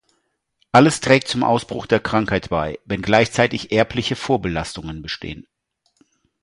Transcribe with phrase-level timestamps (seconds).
[0.71, 5.45] Alles trägt zum Ausbruch der Krankheit bei, wenn gleichzeitig erbliche Vorbelastungen bestehen.